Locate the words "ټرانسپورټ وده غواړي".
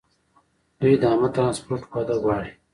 1.35-2.51